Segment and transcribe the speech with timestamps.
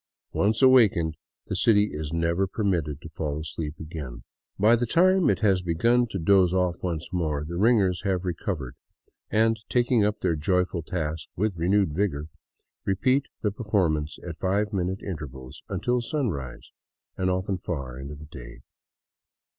[0.33, 1.15] Once awakened,
[1.45, 4.23] the city is never permitted to fall asleep again.
[4.57, 8.75] By the time it has begun to doze off once more, the ringers have recovered,
[9.29, 12.29] and, taking up their joyful task with renewed vigor,
[12.83, 16.71] repeat the performance at five minute in tervals until sunrise,
[17.15, 18.61] and often far into the day.